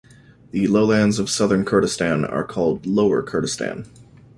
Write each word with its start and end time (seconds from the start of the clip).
The 0.49 0.65
lowlands 0.65 1.19
of 1.19 1.29
southern 1.29 1.63
Kurdistan 1.63 2.25
are 2.25 2.43
called 2.43 2.87
lower 2.87 3.21
Kurdistan. 3.21 3.85